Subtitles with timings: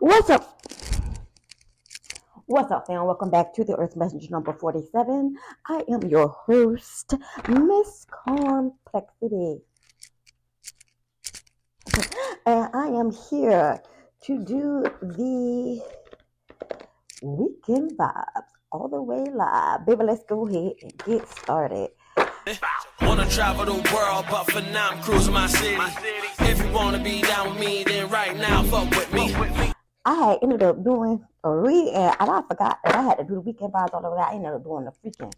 [0.00, 0.60] What's up?
[2.44, 3.04] What's up, fam?
[3.06, 5.36] Welcome back to the Earth Messenger number 47.
[5.66, 7.14] I am your host,
[7.48, 9.62] Miss Karmplexity.
[12.44, 13.80] And I am here
[14.24, 15.82] to do the
[17.22, 19.86] weekend vibes all the way live.
[19.86, 21.90] Baby, let's go ahead and get started.
[23.00, 25.78] Wanna travel the world, but for now I'm cruising my city.
[26.40, 29.72] If you wanna be down with me, then right now fuck with me.
[30.06, 33.34] I had ended up doing a read and I forgot that I had to do
[33.34, 34.16] the weekend vibes all over.
[34.16, 35.32] I ended up doing the freaking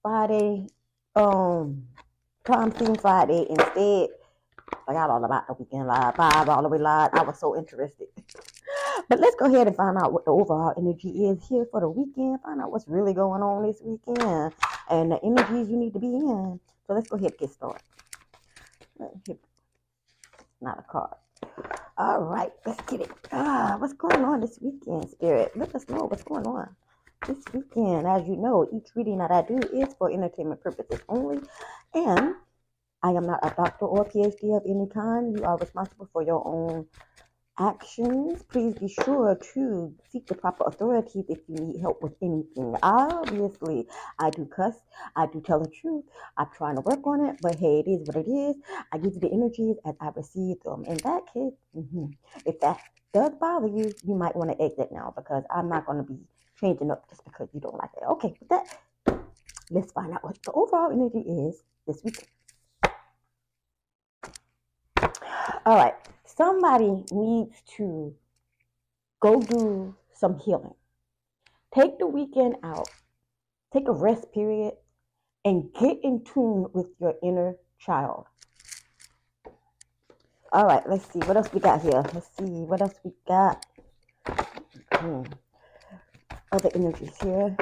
[0.00, 0.68] Friday,
[1.14, 1.84] um,
[2.42, 4.08] crime scene Friday instead.
[4.86, 7.10] Forgot all about the weekend live vibe all the way live.
[7.12, 8.06] I was so interested.
[9.10, 11.88] but let's go ahead and find out what the overall energy is here for the
[11.90, 12.40] weekend.
[12.40, 14.54] Find out what's really going on this weekend
[14.88, 16.58] and the energies you need to be in.
[16.86, 17.82] So let's go ahead and get started.
[20.62, 21.16] Not a card.
[22.00, 23.10] All right, let's get it.
[23.30, 25.52] Ah, what's going on this weekend, Spirit?
[25.54, 26.74] Let us know what's going on
[27.28, 28.06] this weekend.
[28.06, 31.40] As you know, each reading that I do is for entertainment purposes only,
[31.92, 32.36] and
[33.02, 35.36] I am not a doctor or PhD of any kind.
[35.36, 36.86] You are responsible for your own
[37.58, 38.42] actions.
[38.44, 42.74] Please be sure to seek the proper authorities if you need help with anything.
[42.82, 43.86] Obviously,
[44.18, 44.74] I do cuss.
[45.16, 46.04] I do tell the truth.
[46.36, 48.56] I'm trying to work on it, but hey, it is what it is.
[48.92, 50.84] I give you the energies as I receive them.
[50.86, 52.06] In that case, hmm
[52.46, 52.80] if that
[53.12, 56.18] does bother you, you might want to exit now because I'm not going to be
[56.60, 58.04] changing up just because you don't like it.
[58.08, 58.66] Okay, with that,
[59.70, 62.28] let's find out what the overall energy is this week.
[65.66, 65.94] All right,
[66.36, 68.14] somebody needs to
[69.20, 70.74] go do some healing.
[71.74, 72.88] Take the weekend out,
[73.72, 74.74] take a rest period,
[75.44, 78.26] and get in tune with your inner child.
[80.52, 82.02] All right, let's see what else we got here.
[82.12, 83.64] Let's see what else we got.
[84.92, 85.22] Hmm.
[86.50, 87.56] Other energies here.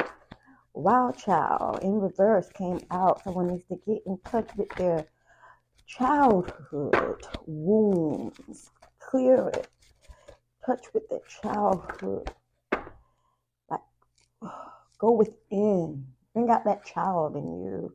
[0.72, 3.22] Wild child in reverse came out.
[3.24, 5.06] Someone needs to get in touch with their
[5.88, 8.70] childhood wounds.
[9.00, 9.68] Clear it.
[10.64, 12.30] Touch with the childhood.
[13.70, 13.80] Like,
[14.98, 16.06] go within.
[16.34, 17.94] Bring out that child in you.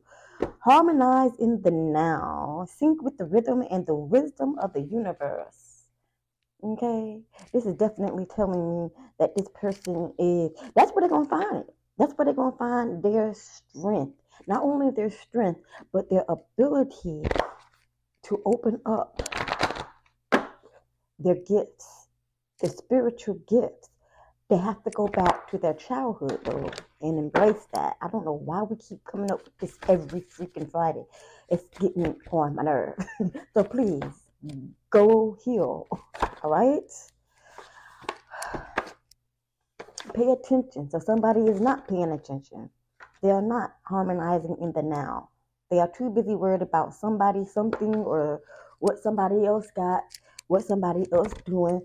[0.58, 2.66] Harmonize in the now.
[2.68, 5.84] Sync with the rhythm and the wisdom of the universe.
[6.62, 7.20] Okay?
[7.52, 8.88] This is definitely telling me
[9.20, 11.58] that this person is, that's where they're to find.
[11.58, 11.74] it.
[11.96, 14.18] That's where they're to find their strength.
[14.48, 15.60] Not only their strength,
[15.92, 17.22] but their ability
[18.24, 19.22] to open up
[21.18, 22.08] their gifts,
[22.60, 23.90] their spiritual gifts.
[24.50, 26.70] They have to go back to their childhood though
[27.00, 27.96] and embrace that.
[28.02, 31.04] I don't know why we keep coming up with this every freaking Friday.
[31.48, 32.96] It's getting on my nerve.
[33.54, 34.02] so please
[34.90, 35.86] go heal.
[36.42, 36.90] All right?
[40.14, 40.90] Pay attention.
[40.90, 42.70] So somebody is not paying attention.
[43.22, 45.30] They are not harmonizing in the now.
[45.70, 48.42] They are too busy worried about somebody, something, or
[48.78, 50.02] what somebody else got,
[50.46, 51.82] what somebody else doing.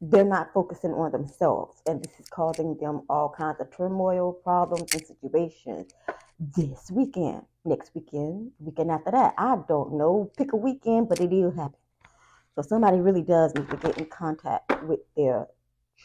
[0.00, 4.92] They're not focusing on themselves, and this is causing them all kinds of turmoil, problems,
[4.92, 5.92] and situations.
[6.40, 10.32] This weekend, next weekend, weekend after that, I don't know.
[10.36, 11.78] Pick a weekend, but it will happen.
[12.56, 15.46] So somebody really does need to get in contact with their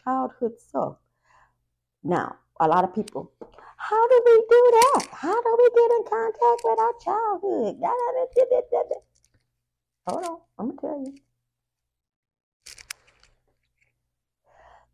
[0.04, 0.98] childhood self.
[2.04, 3.32] Now, a lot of people,
[3.78, 5.08] how do we do that?
[5.12, 7.78] How do we get in contact with our childhood?
[10.08, 11.14] Hold on, I'm gonna tell you.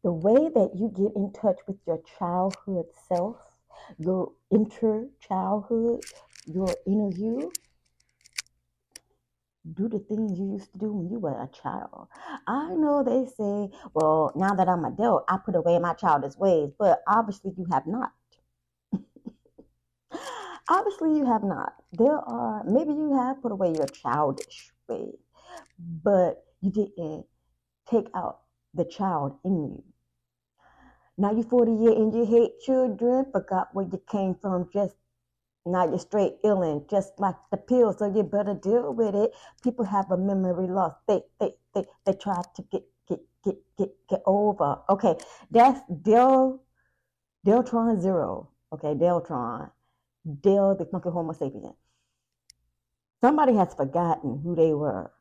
[0.04, 3.38] The way that you get in touch with your childhood self,
[3.98, 6.04] your inner childhood,
[6.46, 7.52] your inner you,
[9.72, 12.08] do the things you used to do when you were a child.
[12.48, 16.72] I know they say, well, now that I'm adult, I put away my childish ways,
[16.78, 18.12] but obviously you have not.
[20.70, 21.74] obviously you have not.
[21.94, 25.16] There are, maybe you have put away your childish ways,
[25.80, 27.26] but you didn't
[27.90, 28.40] take out
[28.74, 29.84] the child in you.
[31.18, 34.96] Now you're 40 years and you hate children, forgot where you came from, just
[35.66, 39.32] now you're straight illin, just like the pill, so you better deal with it.
[39.64, 40.94] People have a memory loss.
[41.08, 44.80] They they they they try to get get get get get over.
[44.90, 45.16] Okay,
[45.52, 46.62] that's Del
[47.46, 48.50] Deltron Zero.
[48.74, 49.72] Okay, Deltron.
[50.42, 51.76] Del the funky Homo sapien.
[53.22, 55.12] Somebody has forgotten who they were.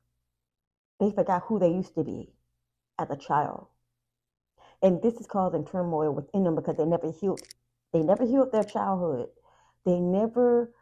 [0.99, 2.31] They forgot who they used to be
[2.99, 3.69] as a child.
[4.83, 7.43] And this is causing turmoil within them because they never healed.
[7.93, 9.29] They never healed their childhood.
[9.85, 10.73] They never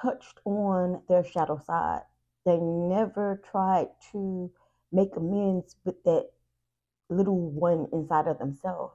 [0.00, 2.02] touched on their shadow side.
[2.44, 4.50] They never tried to
[4.90, 6.30] make amends with that
[7.08, 8.94] little one inside of themselves.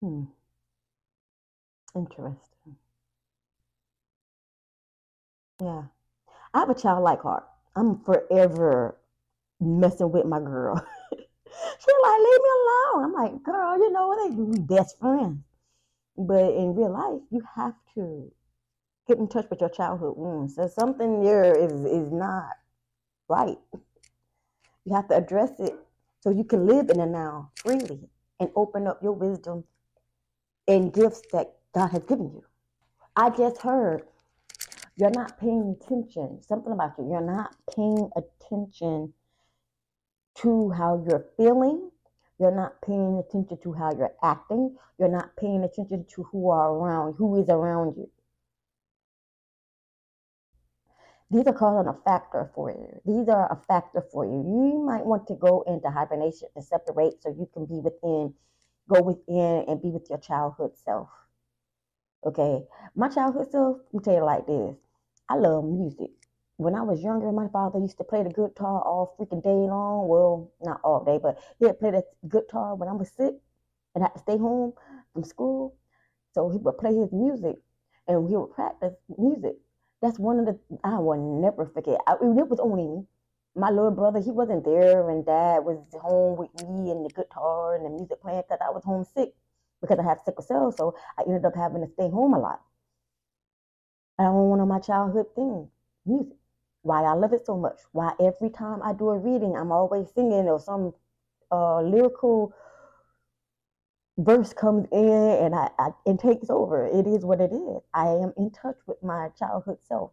[0.00, 0.24] Hmm.
[1.94, 2.76] Interesting.
[5.60, 5.84] Yeah.
[6.54, 7.44] I have a childlike heart.
[7.76, 8.98] I'm forever
[9.60, 10.76] messing with my girl.
[11.12, 13.04] She's like, leave me alone.
[13.04, 14.32] I'm like, girl, you know what?
[14.32, 15.38] We best friends.
[16.16, 18.30] But in real life, you have to
[19.08, 20.56] get in touch with your childhood wounds.
[20.56, 22.50] So something there is is not
[23.28, 23.58] right.
[24.84, 25.74] You have to address it
[26.20, 28.08] so you can live in the now freely
[28.40, 29.64] and open up your wisdom
[30.68, 32.44] and gifts that God has given you.
[33.16, 34.02] I just heard
[34.96, 36.40] you're not paying attention.
[36.42, 37.08] Something about you.
[37.10, 39.12] You're not paying attention
[40.36, 41.90] to how you're feeling.
[42.44, 44.76] You're not paying attention to how you're acting.
[44.98, 48.10] You're not paying attention to who are around, who is around you.
[51.30, 53.00] These are causing a factor for you.
[53.06, 54.32] These are a factor for you.
[54.32, 58.34] You might want to go into hibernation and separate so you can be within,
[58.92, 61.08] go within and be with your childhood self.
[62.26, 62.66] Okay.
[62.94, 64.76] My childhood self, let me tell you like this.
[65.30, 66.10] I love music.
[66.56, 70.08] When I was younger, my father used to play the guitar all freaking day long.
[70.08, 73.34] Well, not all day, but he'd play the guitar when I was sick
[73.94, 74.72] and I had to stay home
[75.12, 75.76] from school.
[76.32, 77.56] So he would play his music
[78.06, 79.56] and we would practice music.
[80.00, 82.00] That's one of the I will never forget.
[82.06, 83.06] I, it was only me.
[83.56, 87.76] My little brother, he wasn't there, and dad was home with me and the guitar
[87.76, 89.34] and the music playing because I was homesick
[89.80, 90.72] because I have sickle cell.
[90.72, 92.60] So I ended up having to stay home a lot.
[94.18, 95.68] I want one of my childhood things,
[96.04, 96.36] music.
[96.84, 97.80] Why I love it so much.
[97.92, 100.92] Why every time I do a reading, I'm always singing or some
[101.50, 102.52] uh, lyrical
[104.18, 105.08] verse comes in
[105.44, 106.86] and I, I it takes over.
[106.86, 107.82] It is what it is.
[107.94, 110.12] I am in touch with my childhood self.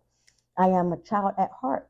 [0.58, 1.90] I am a child at heart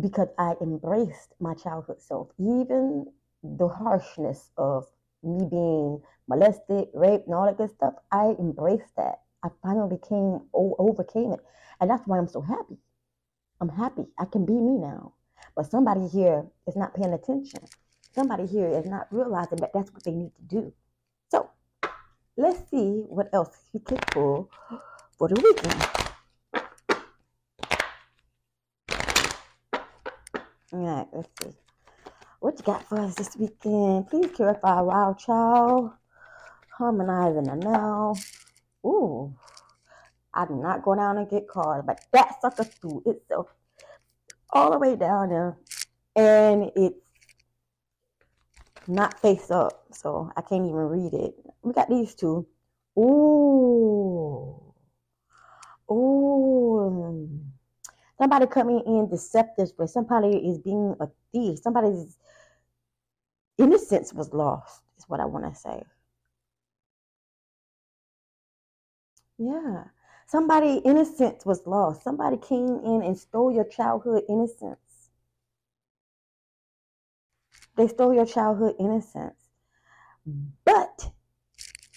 [0.00, 3.06] because I embraced my childhood self, even
[3.42, 4.86] the harshness of
[5.24, 7.94] me being molested, raped, and all that good stuff.
[8.12, 9.22] I embraced that.
[9.42, 11.40] I finally came overcame it,
[11.80, 12.78] and that's why I'm so happy.
[13.60, 14.06] I'm happy.
[14.18, 15.12] I can be me now.
[15.54, 17.60] But somebody here is not paying attention.
[18.14, 20.72] Somebody here is not realizing that that's what they need to do.
[21.30, 21.50] So
[22.36, 24.50] let's see what else he can pull
[25.18, 26.06] for the weekend.
[30.72, 31.56] All right, let's see.
[32.40, 34.08] What you got for us this weekend?
[34.08, 35.92] Please clarify Wild Child.
[36.76, 38.14] Harmonizing the now.
[38.84, 39.34] Ooh.
[40.36, 43.48] I did not go down and get cards, but that sucker threw itself
[44.50, 45.56] all the way down there.
[46.14, 46.94] And it's
[48.86, 51.34] not face up, so I can't even read it.
[51.62, 52.46] We got these two.
[52.98, 54.62] Ooh.
[55.90, 57.40] Ooh.
[58.18, 59.86] Somebody coming in deceptively.
[59.88, 61.60] Somebody is being a thief.
[61.62, 62.18] Somebody's
[63.58, 65.82] innocence was lost, is what I want to say.
[69.38, 69.84] Yeah.
[70.26, 72.02] Somebody innocence was lost.
[72.02, 75.10] Somebody came in and stole your childhood innocence.
[77.76, 79.40] They stole your childhood innocence.
[80.64, 81.12] But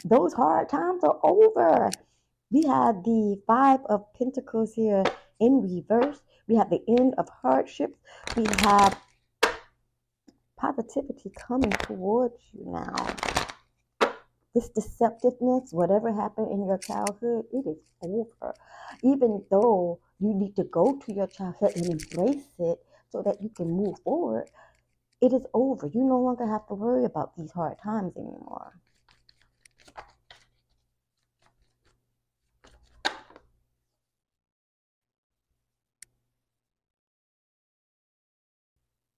[0.05, 1.89] those hard times are over.
[2.51, 5.03] We have the Five of Pentacles here
[5.39, 6.21] in reverse.
[6.47, 7.97] We have the end of hardships.
[8.35, 8.99] We have
[10.57, 13.07] positivity coming towards you now.
[14.55, 18.55] This deceptiveness, whatever happened in your childhood, it is over.
[19.03, 22.79] Even though you need to go to your childhood and embrace it
[23.09, 24.49] so that you can move forward,
[25.21, 25.87] it is over.
[25.87, 28.79] You no longer have to worry about these hard times anymore.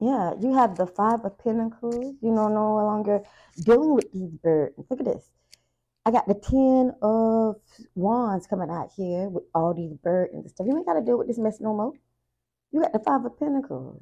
[0.02, 2.16] Yeah, you have the Five of Pentacles.
[2.22, 3.22] You know, no longer
[3.64, 4.88] dealing with these burdens.
[4.90, 5.30] Look at this.
[6.06, 7.58] I got the Ten of
[7.94, 10.66] Wands coming out here with all these burdens and stuff.
[10.68, 11.94] You ain't got to deal with this mess no more.
[12.72, 14.02] You got the Five of Pentacles.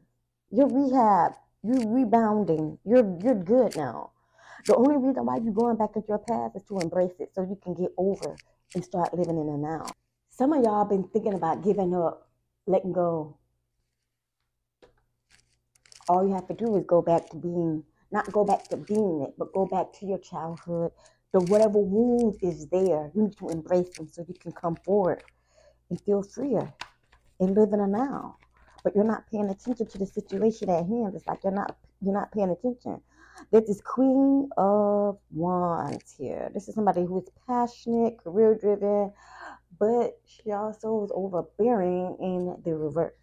[0.51, 1.33] You're rehab.
[1.63, 2.79] You're rebounding.
[2.85, 4.11] You're you're good now.
[4.65, 7.41] The only reason why you're going back into your past is to embrace it so
[7.41, 8.37] you can get over
[8.73, 9.85] and start living in the now.
[10.29, 12.29] Some of y'all been thinking about giving up,
[12.67, 13.38] letting go,
[16.09, 19.25] all you have to do is go back to being, not go back to being
[19.27, 20.91] it, but go back to your childhood.
[21.31, 25.23] The whatever wound is there, you need to embrace them so you can come forward
[25.89, 26.73] and feel freer
[27.39, 28.37] and live in a now.
[28.83, 31.13] But you're not paying attention to the situation at hand.
[31.13, 33.01] It's like you're not you're not paying attention.
[33.51, 36.49] This Queen of Wands here.
[36.53, 39.13] This is somebody who is passionate, career driven,
[39.79, 43.13] but she also is overbearing in the reverse.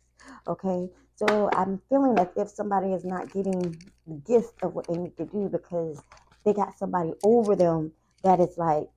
[0.46, 4.96] Okay, So I'm feeling as if somebody is not getting the gist of what they
[4.96, 6.00] need to do because
[6.44, 7.92] they got somebody over them
[8.22, 8.88] that is like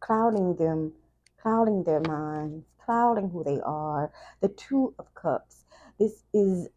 [0.00, 0.92] clouding them,
[1.40, 4.10] clouding their minds, clouding who they are.
[4.40, 5.64] The Two of Cups.
[5.98, 6.68] This is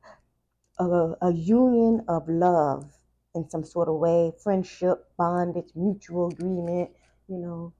[0.78, 2.92] a, a union of love
[3.34, 6.92] in some sort of way, friendship, bondage, mutual agreement,
[7.28, 7.74] you know.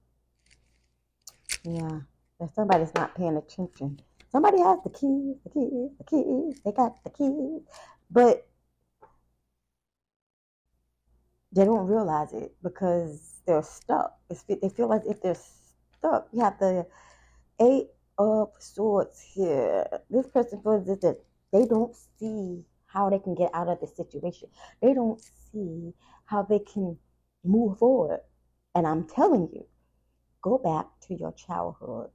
[1.64, 2.00] Yeah,
[2.40, 4.00] if somebody's not paying attention.
[4.30, 7.62] Somebody has the keys, the keys, the keys, they got the keys,
[8.10, 8.46] but
[11.52, 14.18] they don't realize it because they're stuck.
[14.28, 15.36] It's, they feel like if they're
[15.98, 16.28] stuck.
[16.32, 16.86] You have the
[17.60, 19.86] Eight of Swords here.
[20.10, 21.18] This person feels that
[21.52, 24.48] they don't see how they can get out of the situation.
[24.82, 25.94] They don't see
[26.26, 26.98] how they can
[27.44, 28.20] move forward.
[28.74, 29.66] And I'm telling you,
[30.42, 32.10] go back to your childhood,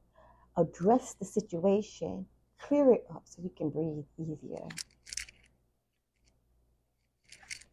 [0.58, 2.26] address the situation,
[2.60, 4.68] clear it up so you can breathe easier.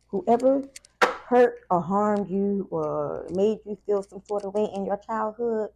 [0.09, 0.65] Whoever
[1.03, 5.71] hurt or harmed you or made you feel some sort of way in your childhood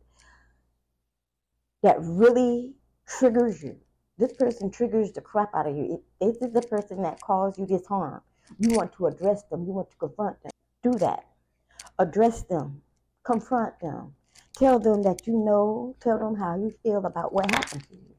[1.83, 2.75] that really
[3.07, 3.77] triggers you
[4.17, 6.03] this person triggers the crap out of you.
[6.21, 8.23] If this is the person that caused you this harm,
[8.59, 10.53] you want to address them, you want to confront them.
[10.83, 11.27] Do that.
[11.99, 12.83] Address them,
[13.25, 14.15] confront them,
[14.57, 18.15] tell them that you know, tell them how you feel about what happened to you.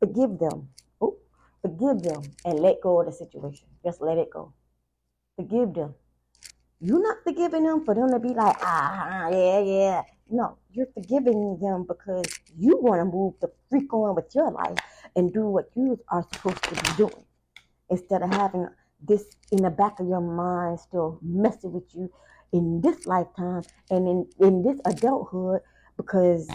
[0.00, 0.68] Forgive them.
[1.00, 1.16] Oh,
[1.62, 3.66] forgive them and let go of the situation.
[3.84, 4.52] Just let it go.
[5.36, 5.94] Forgive them.
[6.80, 10.02] You're not forgiving them for them to be like, ah, yeah, yeah.
[10.30, 14.76] No, you're forgiving them because you want to move the freak on with your life
[15.16, 17.24] and do what you are supposed to be doing
[17.90, 18.68] instead of having
[19.00, 22.10] this in the back of your mind still messing with you
[22.52, 25.60] in this lifetime and in, in this adulthood
[25.96, 26.48] because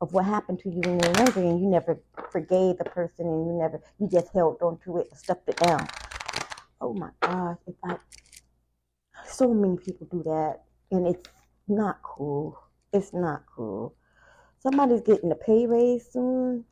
[0.00, 3.26] of what happened to you when you were younger and you never forgave the person
[3.26, 5.86] and you never you just held on to it and stuffed it down.
[6.80, 7.96] Oh my gosh, if I
[9.26, 11.28] so many people do that and it's
[11.68, 12.58] not cool.
[12.92, 13.94] It's not cool.
[14.58, 16.64] Somebody's getting a pay raise soon.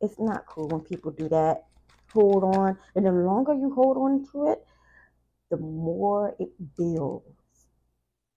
[0.00, 1.64] It's not cool when people do that.
[2.12, 2.78] Hold on.
[2.94, 4.64] And the longer you hold on to it,
[5.50, 7.43] the more it builds.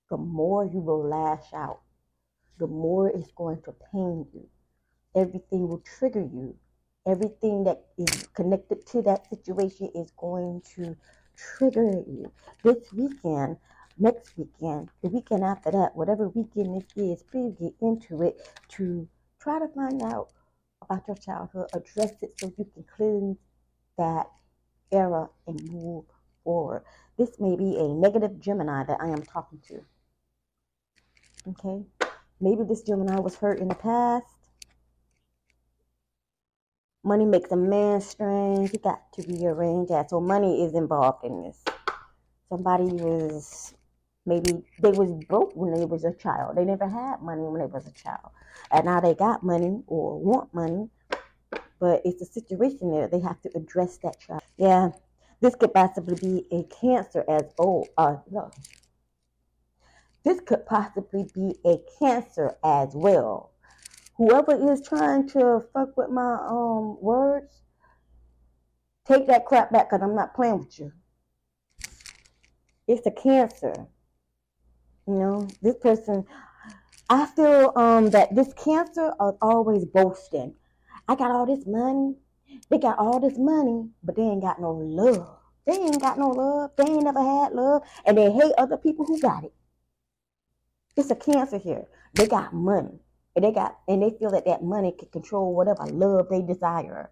[0.10, 1.82] The more you will lash out.
[2.60, 4.48] The more it's going to pain you.
[5.16, 6.56] Everything will trigger you.
[7.06, 10.96] Everything that is connected to that situation is going to
[11.36, 12.32] trigger you.
[12.64, 13.58] This weekend,
[13.98, 19.08] next weekend, the weekend after that, whatever weekend it is, please get into it to
[19.40, 20.30] try to find out
[20.82, 23.38] about your childhood, address it so you can cleanse
[23.98, 24.28] that
[24.92, 26.06] era and move
[26.44, 26.84] forward.
[27.18, 29.82] This may be a negative Gemini that I am talking to.
[31.48, 31.84] Okay?
[32.39, 34.25] Maybe this Gemini was hurt in the past.
[37.04, 38.74] Money makes a man strange.
[38.74, 40.10] You got to rearrange that.
[40.10, 41.63] So money is involved in this.
[42.50, 43.74] Somebody was
[44.27, 46.58] Maybe they was broke when they was a child.
[46.58, 48.32] They never had money when they was a child.
[48.70, 50.89] And now they got money or want money.
[51.80, 53.08] But it's a situation there.
[53.08, 54.42] They have to address that child.
[54.58, 54.89] Yeah.
[55.39, 57.88] This could possibly be a cancer as old.
[57.98, 58.51] uh no.
[60.27, 63.53] This could possibly be a cancer as well.
[64.17, 67.62] Whoever is trying to fuck with my um words,
[69.07, 70.91] take that crap back because I'm not playing with you.
[72.89, 73.88] It's a cancer.
[75.07, 76.25] You know, this person,
[77.10, 80.55] I feel um that this cancer is always boasting.
[81.07, 82.15] I got all this money.
[82.69, 85.38] They got all this money, but they ain't got no love.
[85.65, 86.72] They ain't got no love.
[86.75, 89.53] They ain't never had love, and they hate other people who got it.
[90.98, 91.86] It's a cancer here.
[92.16, 93.00] They got money,
[93.36, 97.12] and they got, and they feel that that money can control whatever love they desire.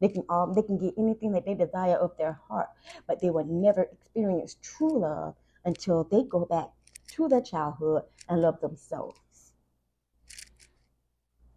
[0.00, 2.68] They can um they can get anything that they desire of their heart,
[3.08, 6.68] but they will never experience true love until they go back
[7.12, 9.18] to their childhood and love themselves.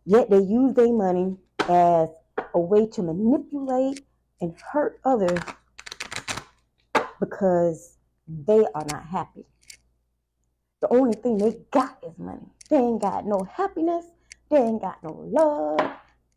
[0.05, 1.37] Yet they use their money
[1.69, 2.09] as
[2.53, 4.05] a way to manipulate
[4.41, 5.39] and hurt others
[7.19, 9.45] because they are not happy.
[10.79, 12.47] The only thing they got is money.
[12.69, 14.05] They ain't got no happiness.
[14.49, 15.79] They ain't got no love.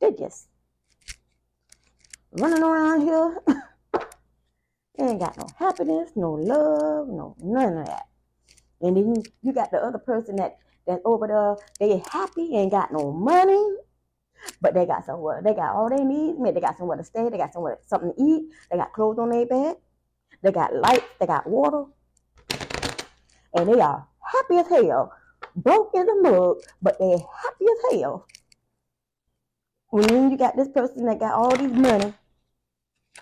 [0.00, 0.48] They just
[2.32, 3.38] running around here.
[4.96, 8.06] they ain't got no happiness, no love, no none of that.
[8.80, 12.70] And then you, you got the other person that that over there, they happy ain't
[12.70, 13.76] got no money,
[14.62, 15.42] but they got somewhere.
[15.44, 16.38] They got all they need.
[16.38, 17.28] Maybe they got somewhere to stay.
[17.28, 18.50] They got somewhere something to eat.
[18.70, 19.76] They got clothes on their back.
[20.42, 21.04] They got lights.
[21.20, 21.84] They got water,
[23.54, 25.12] and they are happy as hell.
[25.56, 28.26] Broke in the mug, but they're happy as hell.
[29.90, 32.14] When you got this person that got all these money,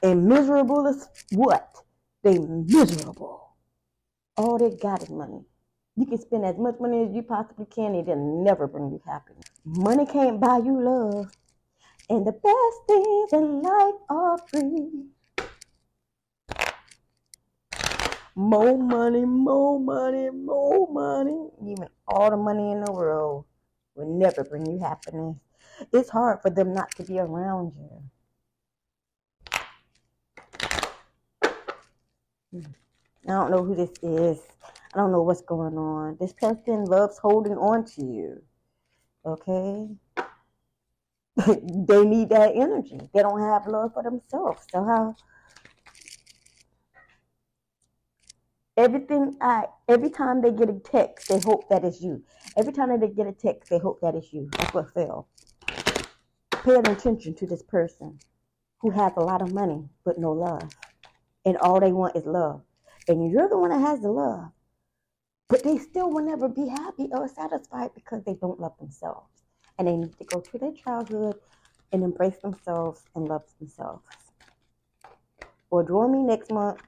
[0.03, 1.83] And miserable as what?
[2.23, 3.57] They miserable.
[4.37, 5.45] All they got is money.
[5.97, 9.47] You can spend as much money as you possibly can, it'll never bring you happiness.
[9.65, 11.33] Money can't buy you love.
[12.09, 15.07] And the best things in life are free.
[18.39, 21.51] More money, more money, more money.
[21.61, 23.47] Even all the money in the world
[23.97, 25.35] will never bring you happiness.
[25.93, 28.05] It's hard for them not to be around you.
[33.27, 34.39] I don't know who this is.
[34.95, 36.17] I don't know what's going on.
[36.21, 38.41] This person loves holding on to you.
[39.27, 39.89] Okay?
[41.45, 43.01] they need that energy.
[43.13, 44.65] They don't have love for themselves.
[44.71, 45.17] So how
[48.79, 52.23] everything I every time they get a text, they hope that it's you.
[52.57, 54.49] Every time they get a text, they hope that it's you.
[54.57, 55.29] That's what fell.
[56.65, 58.19] Pay attention to this person
[58.79, 60.71] who has a lot of money but no love.
[61.45, 62.63] And all they want is love.
[63.09, 64.51] And you're the one that has the love.
[65.49, 69.29] But they still will never be happy or satisfied because they don't love themselves.
[69.79, 71.37] And they need to go to their childhood
[71.91, 74.05] and embrace themselves and love themselves.
[75.71, 76.81] Or join me next month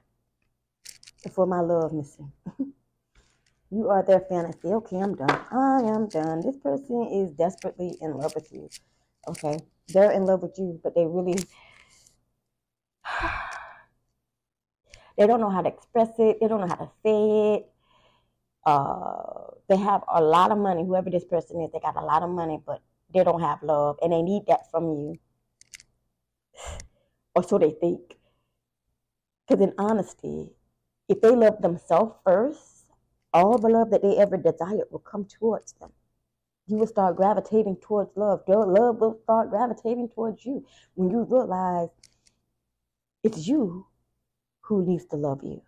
[1.29, 2.31] for my love missing.
[3.69, 4.67] you are their fantasy.
[4.67, 5.29] Okay, I'm done.
[5.51, 6.41] I am done.
[6.41, 8.69] This person is desperately in love with you.
[9.27, 9.59] Okay,
[9.89, 11.35] they're in love with you, but they really
[15.17, 16.39] they don't know how to express it.
[16.41, 17.67] They don't know how to say it.
[18.65, 20.83] Uh, they have a lot of money.
[20.83, 22.81] Whoever this person is, they got a lot of money, but
[23.13, 25.19] they don't have love, and they need that from you,
[27.35, 28.15] or so they think.
[29.47, 30.49] Because in honesty,
[31.11, 32.85] if they love themselves first,
[33.33, 35.91] all the love that they ever desired will come towards them.
[36.67, 38.43] You will start gravitating towards love.
[38.47, 40.65] Their love will start gravitating towards you
[40.95, 41.89] when you realize
[43.23, 43.87] it's you
[44.61, 45.61] who needs to love you.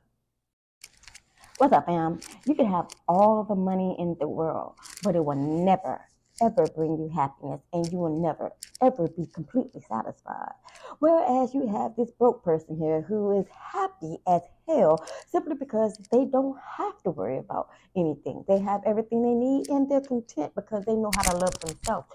[1.57, 2.19] What's up, fam?
[2.45, 6.01] You can have all the money in the world, but it will never,
[6.41, 8.53] ever bring you happiness, and you will never,
[8.85, 10.53] ever be completely satisfied.
[10.99, 16.25] Whereas you have this broke person here who is happy as hell simply because they
[16.25, 18.43] don't have to worry about anything.
[18.47, 22.07] They have everything they need and they're content because they know how to love themselves.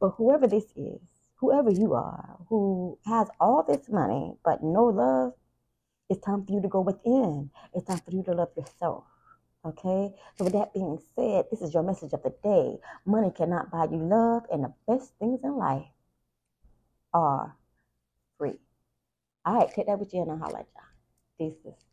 [0.00, 1.00] But whoever this is,
[1.36, 5.32] whoever you are, who has all this money but no love,
[6.08, 7.50] it's time for you to go within.
[7.74, 9.04] It's time for you to love yourself.
[9.64, 10.12] Okay?
[10.36, 12.78] So, with that being said, this is your message of the day.
[13.06, 15.86] Money cannot buy you love, and the best things in life
[17.14, 17.56] are
[18.38, 18.58] free.
[19.44, 21.50] All right, take that with you and I'll holla at y'all.
[21.50, 21.91] Deuces.